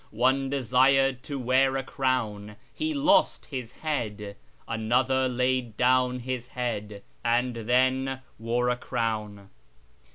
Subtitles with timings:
[0.09, 4.35] One desired to wear a crown— he lost his head:
[4.67, 9.51] Another laid down his head— and then wore a crown."